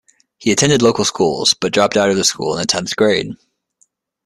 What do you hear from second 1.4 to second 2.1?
but dropped out